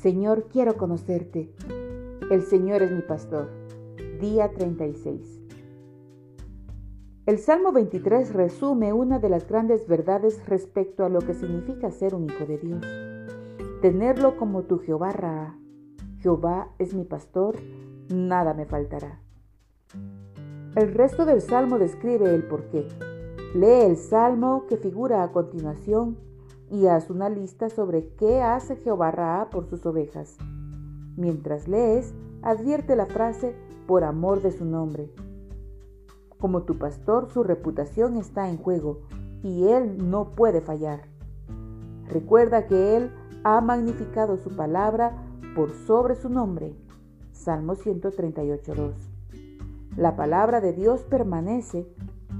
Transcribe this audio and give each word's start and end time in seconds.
Señor, 0.00 0.46
quiero 0.50 0.78
conocerte. 0.78 1.52
El 2.30 2.40
Señor 2.40 2.80
es 2.80 2.90
mi 2.90 3.02
pastor. 3.02 3.50
Día 4.18 4.50
36. 4.50 5.42
El 7.26 7.38
Salmo 7.38 7.70
23 7.70 8.32
resume 8.32 8.94
una 8.94 9.18
de 9.18 9.28
las 9.28 9.46
grandes 9.46 9.86
verdades 9.86 10.42
respecto 10.46 11.04
a 11.04 11.10
lo 11.10 11.18
que 11.18 11.34
significa 11.34 11.90
ser 11.90 12.14
un 12.14 12.24
hijo 12.24 12.46
de 12.46 12.56
Dios. 12.56 12.82
Tenerlo 13.82 14.38
como 14.38 14.62
tu 14.62 14.78
Jehová 14.78 15.12
Ra. 15.12 15.58
Jehová 16.20 16.70
es 16.78 16.94
mi 16.94 17.04
pastor, 17.04 17.56
nada 18.08 18.54
me 18.54 18.64
faltará. 18.64 19.20
El 20.76 20.94
resto 20.94 21.26
del 21.26 21.42
Salmo 21.42 21.78
describe 21.78 22.34
el 22.34 22.44
porqué. 22.44 22.88
Lee 23.54 23.84
el 23.84 23.98
Salmo 23.98 24.64
que 24.66 24.78
figura 24.78 25.22
a 25.22 25.30
continuación 25.30 26.29
y 26.70 26.86
haz 26.86 27.10
una 27.10 27.28
lista 27.28 27.68
sobre 27.68 28.08
qué 28.14 28.40
hace 28.40 28.76
Jehová 28.76 29.10
Ra 29.10 29.48
por 29.50 29.66
sus 29.66 29.84
ovejas. 29.84 30.36
Mientras 31.16 31.68
lees, 31.68 32.14
advierte 32.42 32.96
la 32.96 33.06
frase 33.06 33.54
por 33.86 34.04
amor 34.04 34.40
de 34.40 34.52
su 34.52 34.64
nombre. 34.64 35.10
Como 36.38 36.62
tu 36.62 36.78
pastor, 36.78 37.28
su 37.30 37.42
reputación 37.42 38.16
está 38.16 38.48
en 38.48 38.56
juego 38.56 39.00
y 39.42 39.66
él 39.66 40.10
no 40.10 40.30
puede 40.34 40.60
fallar. 40.60 41.02
Recuerda 42.08 42.66
que 42.66 42.96
él 42.96 43.10
ha 43.44 43.60
magnificado 43.60 44.36
su 44.36 44.50
palabra 44.50 45.24
por 45.54 45.72
sobre 45.72 46.14
su 46.14 46.28
nombre. 46.28 46.74
Salmo 47.32 47.74
138.2. 47.74 48.92
La 49.96 50.14
palabra 50.14 50.60
de 50.60 50.72
Dios 50.72 51.02
permanece 51.02 51.86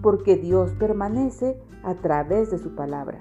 porque 0.02 0.36
Dios 0.36 0.72
permanece 0.78 1.60
a 1.82 1.94
través 1.94 2.50
de 2.50 2.58
su 2.58 2.74
palabra. 2.74 3.20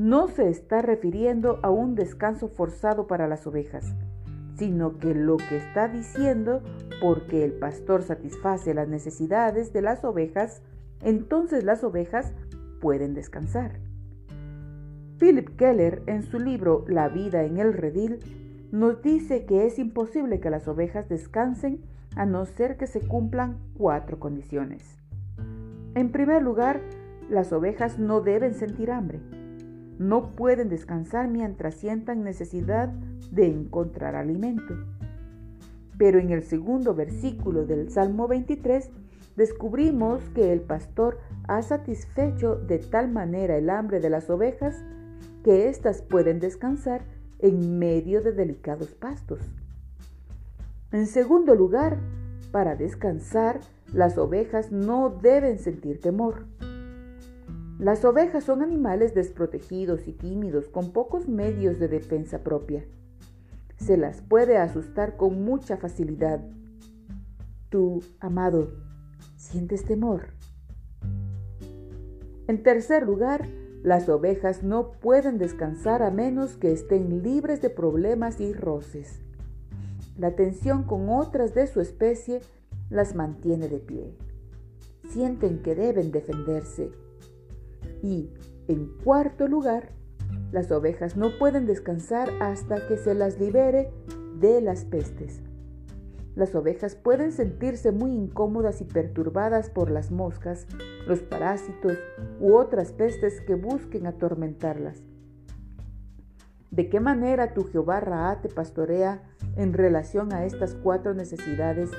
no 0.00 0.28
se 0.28 0.48
está 0.48 0.80
refiriendo 0.80 1.60
a 1.62 1.68
un 1.68 1.94
descanso 1.94 2.48
forzado 2.48 3.06
para 3.06 3.28
las 3.28 3.46
ovejas, 3.46 3.94
sino 4.56 4.96
que 4.96 5.14
lo 5.14 5.36
que 5.36 5.58
está 5.58 5.88
diciendo, 5.88 6.62
porque 7.02 7.44
el 7.44 7.52
pastor 7.52 8.02
satisface 8.02 8.72
las 8.72 8.88
necesidades 8.88 9.74
de 9.74 9.82
las 9.82 10.02
ovejas, 10.02 10.62
entonces 11.02 11.64
las 11.64 11.84
ovejas 11.84 12.32
pueden 12.80 13.12
descansar. 13.12 13.72
Philip 15.18 15.50
Keller, 15.56 16.02
en 16.06 16.22
su 16.22 16.38
libro 16.38 16.86
La 16.88 17.10
vida 17.10 17.44
en 17.44 17.58
el 17.58 17.74
redil, 17.74 18.20
nos 18.72 19.02
dice 19.02 19.44
que 19.44 19.66
es 19.66 19.78
imposible 19.78 20.40
que 20.40 20.48
las 20.48 20.66
ovejas 20.66 21.10
descansen 21.10 21.82
a 22.16 22.24
no 22.24 22.46
ser 22.46 22.78
que 22.78 22.86
se 22.86 23.06
cumplan 23.06 23.58
cuatro 23.76 24.18
condiciones. 24.18 24.96
En 25.94 26.10
primer 26.10 26.42
lugar, 26.42 26.80
las 27.28 27.52
ovejas 27.52 27.98
no 27.98 28.22
deben 28.22 28.54
sentir 28.54 28.90
hambre 28.90 29.20
no 30.00 30.34
pueden 30.34 30.70
descansar 30.70 31.28
mientras 31.28 31.74
sientan 31.74 32.24
necesidad 32.24 32.88
de 33.30 33.48
encontrar 33.48 34.16
alimento. 34.16 34.74
Pero 35.98 36.18
en 36.18 36.30
el 36.30 36.42
segundo 36.42 36.94
versículo 36.94 37.66
del 37.66 37.90
Salmo 37.90 38.26
23 38.26 38.88
descubrimos 39.36 40.22
que 40.34 40.54
el 40.54 40.62
pastor 40.62 41.18
ha 41.46 41.60
satisfecho 41.60 42.56
de 42.56 42.78
tal 42.78 43.10
manera 43.10 43.58
el 43.58 43.68
hambre 43.68 44.00
de 44.00 44.08
las 44.08 44.30
ovejas 44.30 44.82
que 45.44 45.68
éstas 45.68 46.00
pueden 46.00 46.40
descansar 46.40 47.02
en 47.38 47.78
medio 47.78 48.22
de 48.22 48.32
delicados 48.32 48.94
pastos. 48.94 49.40
En 50.92 51.06
segundo 51.06 51.54
lugar, 51.54 51.98
para 52.52 52.74
descansar, 52.74 53.60
las 53.92 54.16
ovejas 54.16 54.72
no 54.72 55.10
deben 55.10 55.58
sentir 55.58 56.00
temor. 56.00 56.46
Las 57.80 58.04
ovejas 58.04 58.44
son 58.44 58.60
animales 58.60 59.14
desprotegidos 59.14 60.06
y 60.06 60.12
tímidos 60.12 60.68
con 60.68 60.92
pocos 60.92 61.28
medios 61.28 61.78
de 61.78 61.88
defensa 61.88 62.40
propia. 62.40 62.84
Se 63.78 63.96
las 63.96 64.20
puede 64.20 64.58
asustar 64.58 65.16
con 65.16 65.46
mucha 65.46 65.78
facilidad. 65.78 66.42
Tú, 67.70 68.02
amado, 68.20 68.70
sientes 69.38 69.86
temor. 69.86 70.26
En 72.48 72.62
tercer 72.62 73.06
lugar, 73.06 73.48
las 73.82 74.10
ovejas 74.10 74.62
no 74.62 74.92
pueden 74.92 75.38
descansar 75.38 76.02
a 76.02 76.10
menos 76.10 76.58
que 76.58 76.72
estén 76.72 77.22
libres 77.22 77.62
de 77.62 77.70
problemas 77.70 78.42
y 78.42 78.52
roces. 78.52 79.20
La 80.18 80.36
tensión 80.36 80.82
con 80.82 81.08
otras 81.08 81.54
de 81.54 81.66
su 81.66 81.80
especie 81.80 82.42
las 82.90 83.14
mantiene 83.14 83.68
de 83.68 83.78
pie. 83.78 84.14
Sienten 85.08 85.62
que 85.62 85.74
deben 85.74 86.12
defenderse 86.12 86.90
y, 88.02 88.30
en 88.68 88.86
cuarto 89.04 89.48
lugar, 89.48 89.92
las 90.52 90.70
ovejas 90.70 91.16
no 91.16 91.38
pueden 91.38 91.66
descansar 91.66 92.30
hasta 92.40 92.86
que 92.86 92.96
se 92.96 93.14
las 93.14 93.38
libere 93.38 93.90
de 94.38 94.60
las 94.60 94.84
pestes. 94.84 95.42
Las 96.34 96.54
ovejas 96.54 96.94
pueden 96.94 97.32
sentirse 97.32 97.92
muy 97.92 98.12
incómodas 98.12 98.80
y 98.80 98.84
perturbadas 98.84 99.68
por 99.68 99.90
las 99.90 100.10
moscas, 100.10 100.66
los 101.06 101.20
parásitos 101.20 101.98
u 102.40 102.54
otras 102.54 102.92
pestes 102.92 103.40
que 103.40 103.54
busquen 103.54 104.06
atormentarlas. 104.06 105.02
¿De 106.70 106.88
qué 106.88 107.00
manera 107.00 107.52
tu 107.52 107.64
Jehová 107.64 107.98
Raá 107.98 108.40
te 108.40 108.48
pastorea 108.48 109.22
en 109.56 109.72
relación 109.72 110.32
a 110.32 110.44
estas 110.44 110.76
cuatro 110.76 111.14
necesidades 111.14 111.90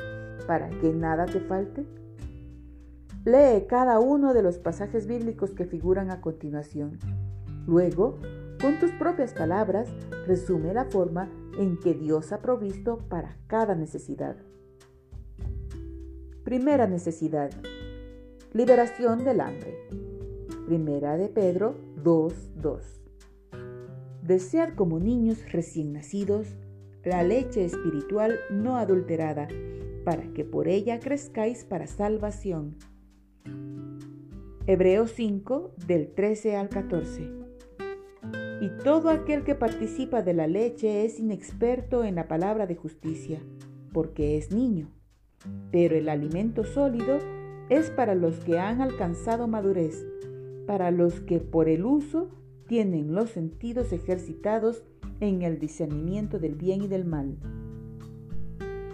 para 0.48 0.70
que 0.70 0.94
nada 0.94 1.26
te 1.26 1.42
falte? 1.42 1.86
Lee 3.24 3.68
cada 3.68 4.00
uno 4.00 4.34
de 4.34 4.42
los 4.42 4.58
pasajes 4.58 5.06
bíblicos 5.06 5.52
que 5.52 5.66
figuran 5.66 6.10
a 6.10 6.22
continuación. 6.22 6.98
Luego, 7.68 8.18
con 8.60 8.80
tus 8.80 8.90
propias 8.94 9.34
palabras, 9.34 9.88
resume 10.26 10.74
la 10.74 10.86
forma 10.86 11.30
en 11.60 11.78
que 11.78 11.94
Dios 11.94 12.32
ha 12.32 12.42
provisto 12.42 12.98
para 13.10 13.38
cada 13.46 13.76
necesidad. 13.76 14.38
Primera 16.44 16.88
necesidad. 16.88 17.52
Liberación 18.54 19.24
del 19.24 19.42
hambre. 19.42 19.88
Primera 20.66 21.16
de 21.16 21.28
Pedro 21.28 21.76
2.2. 22.04 22.82
Desead 24.24 24.74
como 24.74 25.00
niños 25.00 25.52
recién 25.52 25.94
nacidos 25.94 26.56
la 27.04 27.22
leche 27.22 27.66
espiritual 27.66 28.40
no 28.50 28.78
adulterada, 28.78 29.48
para 30.06 30.24
que 30.34 30.44
por 30.44 30.68
ella 30.68 31.00
crezcáis 31.00 31.64
para 31.66 31.86
salvación 31.86 32.78
Hebreos 34.68 35.12
5 35.16 35.74
del 35.88 36.14
13 36.14 36.56
al 36.56 36.70
14. 36.70 37.30
Y 38.62 38.70
todo 38.84 39.10
aquel 39.10 39.44
que 39.44 39.56
participa 39.56 40.22
de 40.22 40.34
la 40.34 40.48
leche 40.48 41.04
es 41.04 41.20
inexperto 41.20 42.04
en 42.04 42.16
la 42.16 42.28
palabra 42.28 42.68
de 42.68 42.76
justicia, 42.76 43.42
porque 43.92 44.38
es 44.38 44.52
niño. 44.52 44.92
Pero 45.72 45.96
el 45.96 46.10
alimento 46.10 46.64
sólido 46.64 47.18
es 47.70 47.90
para 47.90 48.14
los 48.14 48.36
que 48.42 48.60
han 48.60 48.82
alcanzado 48.82 49.48
madurez, 49.48 50.06
para 50.68 50.92
los 50.92 51.22
que 51.22 51.40
por 51.40 51.68
el 51.70 51.86
uso 51.86 52.30
tienen 52.68 53.16
los 53.16 53.32
sentidos 53.32 53.92
ejercitados 53.92 54.84
en 55.20 55.42
el 55.42 55.58
discernimiento 55.58 56.38
del 56.38 56.56
bien 56.56 56.84
y 56.84 56.88
del 56.88 57.06
mal. 57.06 57.38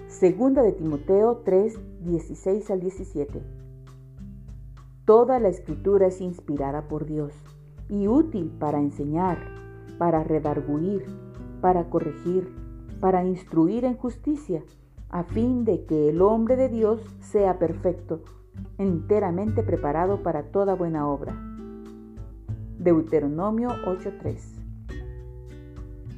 Segunda 0.07 0.63
de 0.63 0.71
Timoteo 0.71 1.41
3, 1.44 1.77
16 2.05 2.71
al 2.71 2.79
17. 2.79 3.56
Toda 5.07 5.39
la 5.39 5.48
escritura 5.48 6.07
es 6.07 6.19
inspirada 6.19 6.89
por 6.89 7.06
Dios 7.06 7.31
y 7.88 8.09
útil 8.09 8.51
para 8.59 8.81
enseñar, 8.81 9.38
para 9.98 10.21
redarguir, 10.25 11.06
para 11.62 11.89
corregir, 11.89 12.54
para 13.00 13.24
instruir 13.24 13.86
en 13.86 13.95
justicia, 13.95 14.65
a 15.07 15.24
fin 15.24 15.63
de 15.63 15.86
que 15.86 16.09
el 16.09 16.21
hombre 16.21 16.57
de 16.57 16.68
Dios 16.68 17.00
sea 17.21 17.57
perfecto, 17.57 18.19
enteramente 18.77 19.63
preparado 19.63 20.24
para 20.24 20.51
toda 20.51 20.75
buena 20.75 21.07
obra. 21.07 21.33
Deuteronomio 22.77 23.69
8:3 23.86 24.59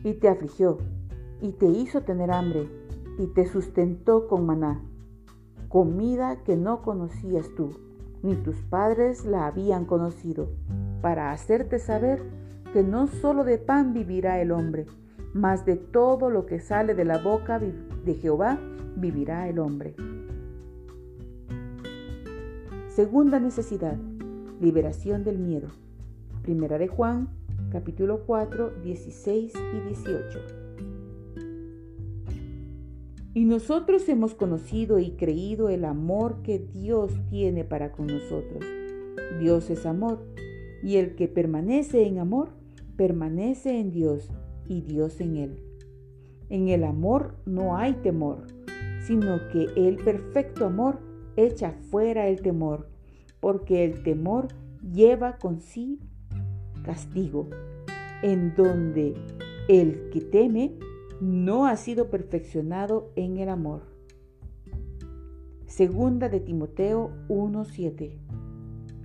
Y 0.03 0.13
te 0.15 0.29
afligió, 0.29 0.79
y 1.41 1.51
te 1.51 1.67
hizo 1.67 2.01
tener 2.01 2.31
hambre, 2.31 2.67
y 3.19 3.27
te 3.27 3.45
sustentó 3.45 4.27
con 4.27 4.47
maná, 4.47 4.81
comida 5.67 6.41
que 6.43 6.57
no 6.57 6.81
conocías 6.81 7.47
tú, 7.55 7.69
ni 8.23 8.35
tus 8.35 8.57
padres 8.57 9.25
la 9.25 9.47
habían 9.47 9.85
conocido, 9.85 10.49
para 11.01 11.31
hacerte 11.31 11.79
saber 11.79 12.21
que 12.73 12.83
no 12.83 13.07
solo 13.07 13.43
de 13.43 13.57
pan 13.57 13.93
vivirá 13.93 14.41
el 14.41 14.51
hombre, 14.51 14.85
mas 15.33 15.65
de 15.65 15.75
todo 15.75 16.29
lo 16.29 16.45
que 16.45 16.59
sale 16.59 16.95
de 16.95 17.05
la 17.05 17.17
boca 17.17 17.59
de 17.59 18.13
Jehová 18.15 18.59
vivirá 18.95 19.47
el 19.47 19.59
hombre. 19.59 19.95
Segunda 22.87 23.39
necesidad, 23.39 23.97
liberación 24.59 25.23
del 25.23 25.37
miedo. 25.37 25.69
Primera 26.41 26.77
de 26.77 26.87
Juan, 26.87 27.29
capítulo 27.71 28.23
4, 28.25 28.71
16 28.83 29.53
y 29.55 29.79
18. 29.87 30.58
Y 33.39 33.45
nosotros 33.45 34.09
hemos 34.09 34.35
conocido 34.35 34.99
y 34.99 35.11
creído 35.11 35.69
el 35.69 35.85
amor 35.85 36.41
que 36.41 36.59
Dios 36.59 37.13
tiene 37.29 37.63
para 37.63 37.93
con 37.93 38.07
nosotros. 38.07 38.65
Dios 39.39 39.69
es 39.69 39.85
amor, 39.85 40.25
y 40.83 40.97
el 40.97 41.15
que 41.15 41.29
permanece 41.29 42.05
en 42.05 42.19
amor, 42.19 42.49
permanece 42.97 43.79
en 43.79 43.91
Dios 43.91 44.29
y 44.67 44.81
Dios 44.81 45.21
en 45.21 45.37
él. 45.37 45.63
En 46.49 46.67
el 46.67 46.83
amor 46.83 47.37
no 47.45 47.77
hay 47.77 47.93
temor, 47.93 48.45
sino 49.07 49.39
que 49.53 49.67
el 49.77 49.95
perfecto 49.95 50.65
amor 50.65 50.99
echa 51.37 51.71
fuera 51.89 52.27
el 52.27 52.41
temor, 52.41 52.89
porque 53.39 53.85
el 53.85 54.03
temor 54.03 54.49
lleva 54.83 55.37
con 55.37 55.61
sí 55.61 55.97
castigo, 56.83 57.47
en 58.21 58.53
donde 58.53 59.13
el 59.69 60.09
que 60.09 60.19
teme 60.19 60.73
no 61.21 61.65
ha 61.65 61.75
sido 61.75 62.09
perfeccionado 62.09 63.11
en 63.15 63.37
el 63.37 63.49
amor. 63.49 63.81
Segunda 65.65 66.29
de 66.29 66.39
Timoteo 66.39 67.11
1:7. 67.27 68.17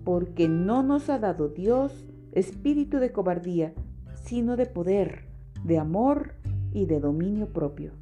Porque 0.04 0.48
no 0.48 0.82
nos 0.82 1.10
ha 1.10 1.18
dado 1.18 1.48
Dios 1.48 2.06
espíritu 2.32 2.98
de 2.98 3.12
cobardía, 3.12 3.74
sino 4.14 4.56
de 4.56 4.66
poder, 4.66 5.26
de 5.64 5.78
amor 5.78 6.34
y 6.72 6.86
de 6.86 7.00
dominio 7.00 7.52
propio. 7.52 7.92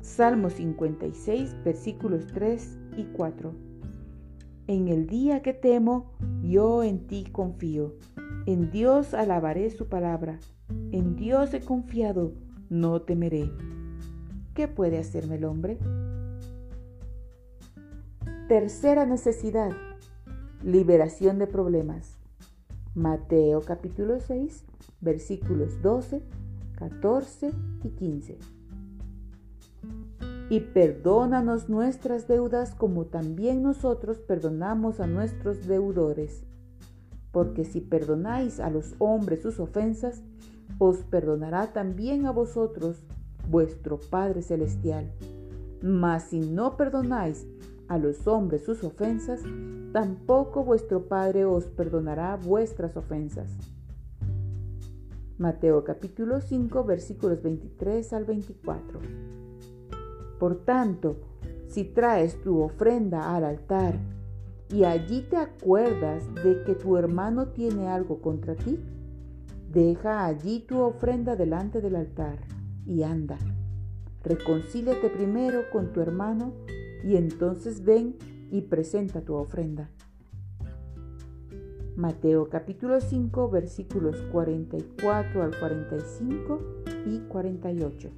Salmo 0.00 0.50
56, 0.50 1.56
versículos 1.64 2.26
3 2.28 2.78
y 2.96 3.04
4. 3.04 3.54
En 4.66 4.88
el 4.88 5.06
día 5.06 5.42
que 5.42 5.52
temo, 5.52 6.12
yo 6.42 6.82
en 6.82 7.06
ti 7.06 7.24
confío. 7.30 7.94
En 8.46 8.70
Dios 8.70 9.14
alabaré 9.14 9.70
su 9.70 9.88
palabra. 9.88 10.38
En 10.92 11.16
Dios 11.16 11.52
he 11.54 11.60
confiado, 11.60 12.32
no 12.68 13.02
temeré. 13.02 13.50
¿Qué 14.54 14.68
puede 14.68 14.98
hacerme 14.98 15.36
el 15.36 15.44
hombre? 15.44 15.78
Tercera 18.48 19.06
necesidad, 19.06 19.70
liberación 20.62 21.38
de 21.38 21.46
problemas. 21.46 22.16
Mateo 22.94 23.60
capítulo 23.60 24.18
6, 24.20 24.64
versículos 25.00 25.80
12, 25.82 26.22
14 26.76 27.52
y 27.84 27.88
15. 27.90 28.38
Y 30.50 30.60
perdónanos 30.60 31.68
nuestras 31.68 32.26
deudas 32.26 32.74
como 32.74 33.06
también 33.06 33.62
nosotros 33.62 34.18
perdonamos 34.18 34.98
a 34.98 35.06
nuestros 35.06 35.68
deudores. 35.68 36.42
Porque 37.30 37.64
si 37.64 37.80
perdonáis 37.80 38.58
a 38.58 38.70
los 38.70 38.96
hombres 38.98 39.42
sus 39.42 39.60
ofensas, 39.60 40.22
os 40.80 41.04
perdonará 41.04 41.74
también 41.74 42.24
a 42.24 42.30
vosotros 42.30 43.02
vuestro 43.50 44.00
Padre 44.00 44.40
Celestial. 44.40 45.12
Mas 45.82 46.24
si 46.30 46.40
no 46.40 46.78
perdonáis 46.78 47.46
a 47.86 47.98
los 47.98 48.26
hombres 48.26 48.64
sus 48.64 48.82
ofensas, 48.82 49.42
tampoco 49.92 50.64
vuestro 50.64 51.02
Padre 51.06 51.44
os 51.44 51.66
perdonará 51.66 52.34
vuestras 52.36 52.96
ofensas. 52.96 53.50
Mateo 55.36 55.84
capítulo 55.84 56.40
5 56.40 56.82
versículos 56.84 57.42
23 57.42 58.12
al 58.14 58.24
24. 58.24 59.00
Por 60.38 60.64
tanto, 60.64 61.16
si 61.66 61.84
traes 61.84 62.40
tu 62.40 62.62
ofrenda 62.62 63.36
al 63.36 63.44
altar 63.44 63.98
y 64.70 64.84
allí 64.84 65.26
te 65.28 65.36
acuerdas 65.36 66.24
de 66.42 66.64
que 66.64 66.74
tu 66.74 66.96
hermano 66.96 67.48
tiene 67.48 67.88
algo 67.88 68.22
contra 68.22 68.54
ti, 68.54 68.78
deja 69.72 70.26
allí 70.26 70.60
tu 70.60 70.80
ofrenda 70.80 71.36
delante 71.36 71.80
del 71.80 71.96
altar 71.96 72.38
y 72.86 73.02
anda. 73.02 73.38
Reconcíliate 74.22 75.08
primero 75.10 75.70
con 75.70 75.92
tu 75.92 76.00
hermano 76.00 76.52
y 77.04 77.16
entonces 77.16 77.84
ven 77.84 78.16
y 78.50 78.62
presenta 78.62 79.22
tu 79.22 79.34
ofrenda. 79.34 79.90
Mateo 81.96 82.48
capítulo 82.48 83.00
5 83.00 83.50
versículos 83.50 84.16
44 84.32 85.42
al 85.42 85.58
45 85.58 86.60
y 87.06 87.18
48. 87.20 88.10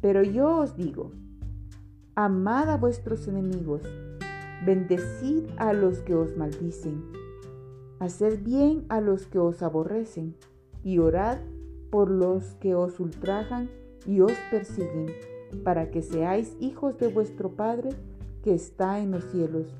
Pero 0.00 0.22
yo 0.22 0.58
os 0.58 0.76
digo, 0.76 1.12
amad 2.14 2.68
a 2.70 2.76
vuestros 2.76 3.28
enemigos, 3.28 3.82
bendecid 4.66 5.44
a 5.56 5.72
los 5.72 6.00
que 6.00 6.14
os 6.14 6.36
maldicen, 6.36 7.21
haced 8.02 8.42
bien 8.42 8.84
a 8.88 9.00
los 9.00 9.26
que 9.26 9.38
os 9.38 9.62
aborrecen, 9.62 10.34
y 10.82 10.98
orad 10.98 11.38
por 11.88 12.10
los 12.10 12.56
que 12.56 12.74
os 12.74 12.98
ultrajan 12.98 13.70
y 14.04 14.20
os 14.22 14.32
persiguen 14.50 15.06
para 15.62 15.92
que 15.92 16.02
seáis 16.02 16.56
hijos 16.58 16.98
de 16.98 17.06
vuestro 17.06 17.54
Padre 17.54 17.90
que 18.42 18.54
está 18.54 18.98
en 18.98 19.12
los 19.12 19.22
cielos, 19.26 19.72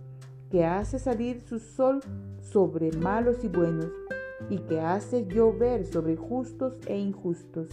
que 0.50 0.64
hace 0.64 1.00
salir 1.00 1.40
su 1.40 1.58
sol 1.58 1.98
sobre 2.40 2.92
malos 2.92 3.42
y 3.42 3.48
buenos, 3.48 3.90
y 4.48 4.58
que 4.58 4.80
hace 4.80 5.26
llover 5.26 5.84
sobre 5.84 6.17
justos 6.17 6.79
e 6.86 6.96
injustos. 6.98 7.70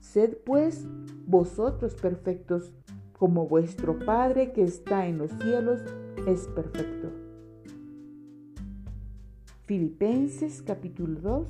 Sed 0.00 0.36
pues 0.44 0.86
vosotros 1.26 1.94
perfectos, 1.94 2.70
como 3.14 3.48
vuestro 3.48 3.98
Padre 3.98 4.52
que 4.52 4.64
está 4.64 5.06
en 5.06 5.16
los 5.16 5.30
cielos 5.32 5.80
es 6.26 6.46
perfecto. 6.48 7.27
Filipenses 9.68 10.62
capítulo 10.62 11.20
2 11.20 11.46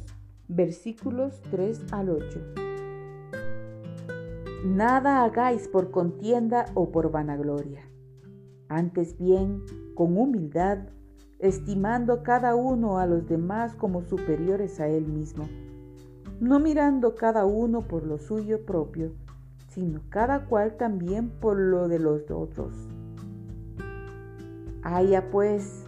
versículos 0.48 1.40
3 1.52 1.92
al 1.92 2.10
8. 2.10 2.40
Nada 4.64 5.22
hagáis 5.22 5.68
por 5.68 5.92
contienda 5.92 6.64
o 6.74 6.90
por 6.90 7.12
vanagloria. 7.12 7.88
Antes 8.68 9.16
bien, 9.16 9.62
con 9.94 10.18
humildad, 10.18 10.78
estimando 11.38 12.24
cada 12.24 12.56
uno 12.56 12.98
a 12.98 13.06
los 13.06 13.28
demás 13.28 13.76
como 13.76 14.02
superiores 14.02 14.80
a 14.80 14.88
él 14.88 15.06
mismo, 15.06 15.48
no 16.40 16.58
mirando 16.58 17.14
cada 17.14 17.44
uno 17.46 17.82
por 17.82 18.04
lo 18.04 18.18
suyo 18.18 18.66
propio, 18.66 19.12
sino 19.68 20.00
cada 20.08 20.46
cual 20.46 20.76
también 20.76 21.30
por 21.30 21.56
lo 21.56 21.86
de 21.86 22.00
los 22.00 22.28
otros. 22.32 22.74
Haya 24.82 25.30
pues 25.30 25.87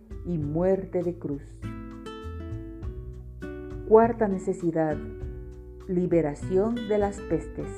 y 0.25 0.37
muerte 0.37 1.03
de 1.03 1.17
cruz. 1.17 1.43
Cuarta 3.87 4.27
necesidad, 4.27 4.97
liberación 5.87 6.75
de 6.75 6.97
las 6.97 7.19
pestes. 7.21 7.69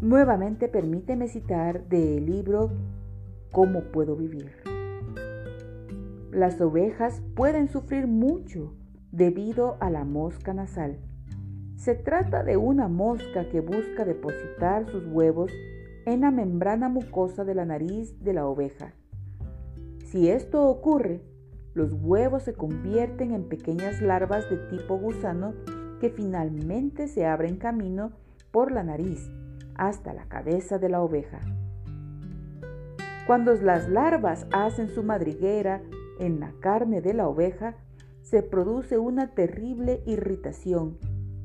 Nuevamente 0.00 0.68
permíteme 0.68 1.28
citar 1.28 1.88
del 1.88 2.26
libro 2.26 2.70
¿Cómo 3.52 3.82
puedo 3.82 4.16
vivir? 4.16 4.52
Las 6.30 6.60
ovejas 6.60 7.20
pueden 7.34 7.68
sufrir 7.68 8.06
mucho 8.06 8.72
debido 9.10 9.76
a 9.80 9.90
la 9.90 10.04
mosca 10.04 10.54
nasal. 10.54 10.98
Se 11.76 11.94
trata 11.94 12.44
de 12.44 12.56
una 12.56 12.86
mosca 12.86 13.48
que 13.48 13.60
busca 13.60 14.04
depositar 14.04 14.88
sus 14.90 15.04
huevos 15.06 15.50
en 16.06 16.20
la 16.20 16.30
membrana 16.30 16.88
mucosa 16.88 17.44
de 17.44 17.54
la 17.54 17.64
nariz 17.64 18.22
de 18.22 18.32
la 18.32 18.46
oveja. 18.46 18.94
Si 20.10 20.28
esto 20.28 20.66
ocurre, 20.66 21.22
los 21.72 21.92
huevos 21.92 22.42
se 22.42 22.52
convierten 22.52 23.32
en 23.32 23.48
pequeñas 23.48 24.02
larvas 24.02 24.50
de 24.50 24.56
tipo 24.56 24.98
gusano 24.98 25.54
que 26.00 26.10
finalmente 26.10 27.06
se 27.06 27.26
abren 27.26 27.58
camino 27.58 28.10
por 28.50 28.72
la 28.72 28.82
nariz 28.82 29.30
hasta 29.76 30.12
la 30.12 30.24
cabeza 30.24 30.80
de 30.80 30.88
la 30.88 31.00
oveja. 31.00 31.38
Cuando 33.28 33.54
las 33.54 33.88
larvas 33.88 34.48
hacen 34.50 34.88
su 34.88 35.04
madriguera 35.04 35.80
en 36.18 36.40
la 36.40 36.54
carne 36.58 37.00
de 37.00 37.14
la 37.14 37.28
oveja, 37.28 37.76
se 38.22 38.42
produce 38.42 38.98
una 38.98 39.28
terrible 39.28 40.02
irritación, 40.06 40.98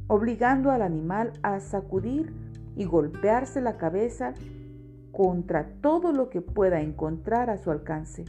obligando 0.07 0.71
al 0.71 0.81
animal 0.81 1.33
a 1.43 1.59
sacudir 1.59 2.33
y 2.75 2.85
golpearse 2.85 3.61
la 3.61 3.77
cabeza 3.77 4.33
contra 5.11 5.67
todo 5.81 6.11
lo 6.11 6.31
que 6.31 6.41
pueda 6.41 6.81
encontrar 6.81 7.51
a 7.51 7.57
su 7.57 7.69
alcance. 7.69 8.25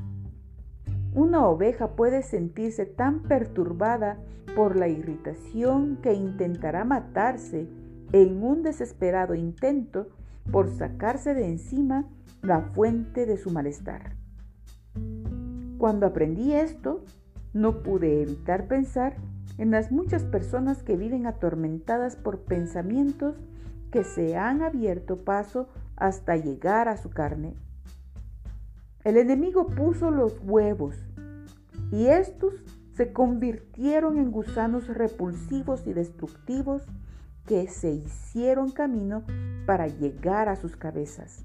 Una 1.17 1.47
oveja 1.47 1.97
puede 1.97 2.23
sentirse 2.23 2.85
tan 2.85 3.23
perturbada 3.23 4.19
por 4.55 4.77
la 4.77 4.87
irritación 4.87 5.97
que 6.03 6.13
intentará 6.13 6.85
matarse 6.85 7.67
en 8.13 8.43
un 8.43 8.63
desesperado 8.63 9.35
intento 9.35 10.09
por 10.53 10.69
sacarse 10.69 11.33
de 11.33 11.49
encima 11.49 12.05
la 12.43 12.61
fuente 12.61 13.25
de 13.25 13.39
su 13.39 13.51
malestar. 13.51 14.15
Cuando 15.79 16.05
aprendí 16.05 16.53
esto, 16.53 17.03
no 17.55 17.83
pude 17.83 18.21
evitar 18.21 18.69
pensar 18.69 19.17
en 19.57 19.71
las 19.71 19.91
muchas 19.91 20.23
personas 20.23 20.83
que 20.83 20.99
viven 20.99 21.27
atormentadas 21.27 22.17
por 22.17 22.41
pensamientos 22.41 23.37
que 23.91 24.05
se 24.05 24.37
han 24.37 24.61
abierto 24.61 25.25
paso 25.25 25.71
hasta 25.97 26.37
llegar 26.37 26.89
a 26.89 26.99
su 26.99 27.09
carne. 27.09 27.55
El 29.07 29.19
enemigo 29.19 29.69
puso 29.69 30.11
los 30.11 30.37
huevos 30.43 30.97
y 31.93 32.07
estos 32.07 32.55
se 32.97 33.13
convirtieron 33.13 34.19
en 34.19 34.33
gusanos 34.33 34.89
repulsivos 34.89 35.87
y 35.87 35.93
destructivos 35.93 36.83
que 37.47 37.69
se 37.69 37.93
hicieron 37.93 38.73
camino 38.73 39.23
para 39.65 39.87
llegar 39.87 40.49
a 40.49 40.57
sus 40.57 40.75
cabezas. 40.75 41.45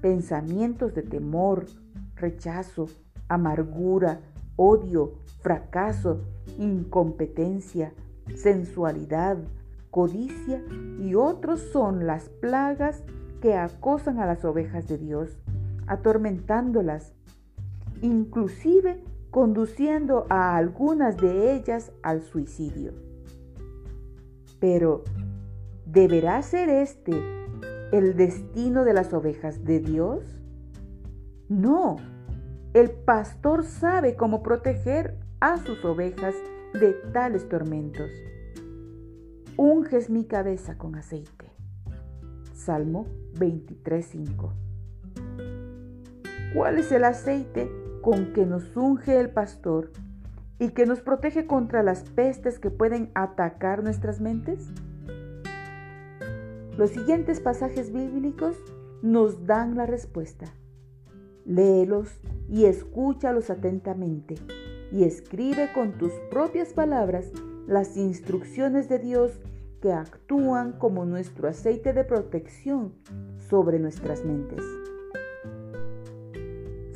Pensamientos 0.00 0.94
de 0.94 1.02
temor, 1.02 1.66
rechazo, 2.14 2.86
amargura, 3.26 4.20
odio, 4.54 5.14
fracaso, 5.40 6.20
incompetencia, 6.56 7.92
sensualidad, 8.32 9.38
codicia 9.90 10.62
y 11.00 11.16
otros 11.16 11.58
son 11.72 12.06
las 12.06 12.28
plagas 12.28 13.02
que 13.42 13.56
acosan 13.56 14.20
a 14.20 14.26
las 14.26 14.44
ovejas 14.44 14.86
de 14.86 14.98
Dios 14.98 15.36
atormentándolas, 15.86 17.14
inclusive 18.02 19.02
conduciendo 19.30 20.26
a 20.30 20.56
algunas 20.56 21.16
de 21.16 21.54
ellas 21.54 21.92
al 22.02 22.22
suicidio. 22.22 22.94
Pero, 24.60 25.04
¿deberá 25.84 26.40
ser 26.42 26.68
este 26.68 27.12
el 27.92 28.16
destino 28.16 28.84
de 28.84 28.94
las 28.94 29.12
ovejas 29.12 29.64
de 29.64 29.80
Dios? 29.80 30.24
No, 31.48 31.96
el 32.74 32.90
pastor 32.90 33.64
sabe 33.64 34.16
cómo 34.16 34.42
proteger 34.42 35.18
a 35.40 35.58
sus 35.58 35.84
ovejas 35.84 36.34
de 36.72 36.92
tales 37.12 37.48
tormentos. 37.48 38.10
Unges 39.56 40.10
mi 40.10 40.24
cabeza 40.24 40.76
con 40.76 40.96
aceite. 40.96 41.52
Salmo 42.52 43.06
23.5 43.34 44.65
¿Cuál 46.54 46.78
es 46.78 46.92
el 46.92 47.04
aceite 47.04 47.70
con 48.02 48.32
que 48.32 48.46
nos 48.46 48.76
unge 48.76 49.18
el 49.18 49.30
pastor 49.30 49.90
y 50.58 50.70
que 50.70 50.86
nos 50.86 51.00
protege 51.00 51.46
contra 51.46 51.82
las 51.82 52.04
pestes 52.04 52.58
que 52.58 52.70
pueden 52.70 53.10
atacar 53.14 53.82
nuestras 53.82 54.20
mentes? 54.20 54.70
Los 56.78 56.90
siguientes 56.90 57.40
pasajes 57.40 57.92
bíblicos 57.92 58.56
nos 59.02 59.46
dan 59.46 59.76
la 59.76 59.86
respuesta. 59.86 60.46
Léelos 61.44 62.20
y 62.48 62.64
escúchalos 62.66 63.50
atentamente 63.50 64.36
y 64.92 65.04
escribe 65.04 65.70
con 65.74 65.98
tus 65.98 66.12
propias 66.30 66.72
palabras 66.72 67.30
las 67.66 67.96
instrucciones 67.96 68.88
de 68.88 68.98
Dios 68.98 69.40
que 69.80 69.92
actúan 69.92 70.72
como 70.72 71.04
nuestro 71.04 71.48
aceite 71.48 71.92
de 71.92 72.04
protección 72.04 72.94
sobre 73.48 73.78
nuestras 73.78 74.24
mentes. 74.24 74.62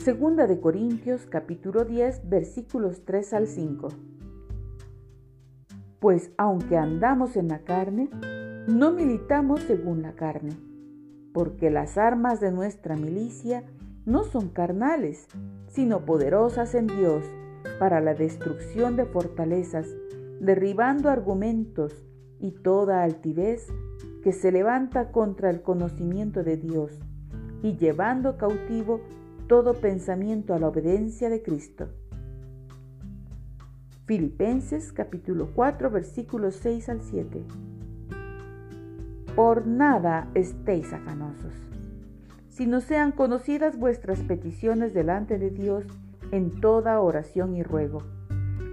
Segunda 0.01 0.47
de 0.47 0.59
Corintios 0.59 1.27
capítulo 1.27 1.85
10 1.85 2.31
versículos 2.31 3.05
3 3.05 3.35
al 3.35 3.47
5. 3.47 3.89
Pues 5.99 6.31
aunque 6.39 6.79
andamos 6.79 7.37
en 7.37 7.49
la 7.49 7.59
carne, 7.59 8.09
no 8.67 8.93
militamos 8.93 9.61
según 9.61 10.01
la 10.01 10.15
carne, 10.15 10.57
porque 11.35 11.69
las 11.69 11.99
armas 11.99 12.41
de 12.41 12.51
nuestra 12.51 12.97
milicia 12.97 13.63
no 14.07 14.25
son 14.25 14.49
carnales, 14.49 15.29
sino 15.69 16.07
poderosas 16.07 16.75
en 16.75 16.87
Dios 16.87 17.23
para 17.79 18.01
la 18.01 18.15
destrucción 18.15 18.97
de 18.97 19.05
fortalezas, 19.05 19.87
derribando 20.41 21.11
argumentos 21.11 22.07
y 22.39 22.53
toda 22.53 23.03
altivez 23.03 23.67
que 24.23 24.33
se 24.33 24.51
levanta 24.51 25.13
contra 25.13 25.51
el 25.51 25.61
conocimiento 25.61 26.43
de 26.43 26.57
Dios, 26.57 26.99
y 27.63 27.77
llevando 27.77 28.39
cautivo 28.39 29.03
todo 29.51 29.75
pensamiento 29.75 30.55
a 30.55 30.61
la 30.61 30.69
obediencia 30.69 31.29
de 31.29 31.43
Cristo. 31.43 31.89
Filipenses 34.05 34.93
capítulo 34.93 35.51
4 35.57 35.91
versículos 35.91 36.55
6 36.55 36.89
al 36.89 37.01
7. 37.03 37.43
Por 39.35 39.67
nada 39.67 40.31
estéis 40.35 40.93
afanosos, 40.93 41.53
sino 42.49 42.81
sean 42.81 43.11
conocidas 43.11 43.77
vuestras 43.77 44.21
peticiones 44.21 44.95
delante 44.95 45.37
de 45.37 45.51
Dios 45.51 45.85
en 46.31 46.61
toda 46.61 47.01
oración 47.01 47.57
y 47.57 47.65
ruego, 47.65 48.05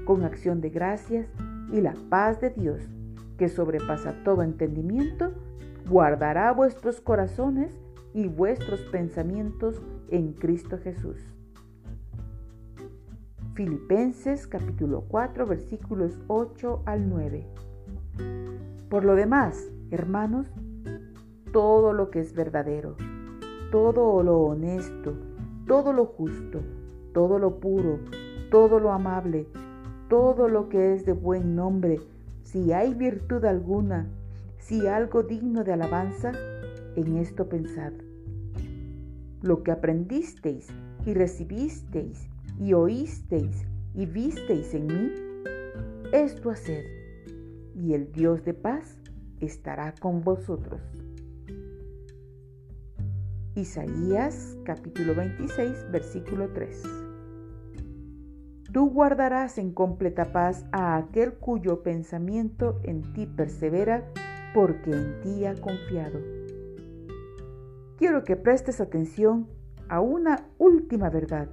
con 0.05 0.23
acción 0.25 0.61
de 0.61 0.69
gracias 0.69 1.25
y 1.73 1.81
la 1.81 1.95
paz 2.11 2.39
de 2.39 2.51
Dios, 2.51 2.87
que 3.39 3.49
sobrepasa 3.49 4.13
todo 4.23 4.43
entendimiento, 4.43 5.33
guardará 5.89 6.51
vuestros 6.51 7.01
corazones 7.01 7.75
y 8.13 8.27
vuestros 8.27 8.81
pensamientos 8.91 9.81
en 10.09 10.33
Cristo 10.33 10.77
Jesús. 10.77 11.17
Filipenses 13.53 14.47
capítulo 14.47 15.05
4 15.07 15.45
versículos 15.45 16.19
8 16.27 16.83
al 16.85 17.09
9. 17.09 17.47
Por 18.89 19.03
lo 19.03 19.15
demás, 19.15 19.71
hermanos, 19.91 20.47
todo 21.51 21.93
lo 21.93 22.11
que 22.11 22.19
es 22.19 22.33
verdadero, 22.33 22.95
todo 23.71 24.23
lo 24.23 24.39
honesto, 24.41 25.13
todo 25.65 25.91
lo 25.91 26.05
justo, 26.05 26.61
todo 27.13 27.39
lo 27.39 27.59
puro, 27.59 27.99
todo 28.51 28.79
lo 28.79 28.91
amable, 28.91 29.47
todo 30.07 30.47
lo 30.47 30.69
que 30.69 30.93
es 30.93 31.05
de 31.05 31.13
buen 31.13 31.55
nombre, 31.55 31.99
si 32.43 32.71
hay 32.71 32.93
virtud 32.93 33.43
alguna, 33.43 34.07
si 34.59 34.87
algo 34.87 35.23
digno 35.23 35.63
de 35.63 35.73
alabanza, 35.73 36.31
en 36.95 37.17
esto 37.17 37.49
pensad 37.49 37.93
lo 39.41 39.63
que 39.63 39.71
aprendisteis 39.71 40.67
y 41.05 41.13
recibisteis 41.13 42.27
y 42.59 42.73
oísteis 42.73 43.65
y 43.93 44.05
visteis 44.05 44.73
en 44.73 44.87
mí, 44.87 45.11
esto 46.11 46.51
haced, 46.51 46.85
y 47.75 47.93
el 47.93 48.11
Dios 48.11 48.43
de 48.43 48.53
paz 48.53 48.97
estará 49.39 49.93
con 49.99 50.21
vosotros. 50.21 50.81
Isaías 53.55 54.57
capítulo 54.63 55.15
26 55.15 55.91
versículo 55.91 56.49
3. 56.49 56.83
Tú 58.71 58.89
guardarás 58.89 59.57
en 59.57 59.71
completa 59.71 60.31
paz 60.31 60.65
a 60.71 60.97
aquel 60.97 61.33
cuyo 61.33 61.81
pensamiento 61.81 62.79
en 62.83 63.01
ti 63.13 63.25
persevera, 63.25 64.11
porque 64.53 64.91
en 64.91 65.19
ti 65.21 65.45
ha 65.45 65.55
confiado 65.55 66.36
quiero 67.97 68.23
que 68.23 68.35
prestes 68.35 68.79
atención 68.79 69.47
a 69.89 69.99
una 69.99 70.47
última 70.57 71.09
verdad. 71.09 71.49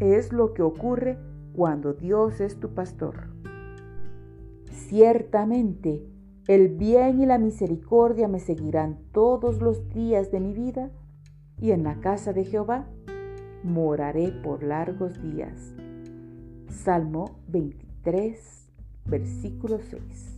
Es 0.00 0.32
lo 0.32 0.54
que 0.54 0.62
ocurre 0.62 1.18
cuando 1.52 1.92
Dios 1.92 2.40
es 2.40 2.58
tu 2.60 2.74
pastor. 2.74 3.28
Ciertamente, 4.70 6.06
el 6.48 6.68
bien 6.68 7.20
y 7.20 7.26
la 7.26 7.38
misericordia 7.38 8.28
me 8.28 8.38
seguirán 8.38 8.98
todos 9.12 9.60
los 9.60 9.88
días 9.88 10.30
de 10.30 10.40
mi 10.40 10.52
vida, 10.52 10.90
y 11.58 11.70
en 11.70 11.82
la 11.82 12.00
casa 12.00 12.32
de 12.32 12.44
Jehová 12.44 12.86
moraré 13.64 14.28
por 14.28 14.62
largos 14.62 15.20
días. 15.22 15.74
Salmo 16.68 17.40
23, 17.48 18.68
versículo 19.06 19.80
6. 19.80 20.35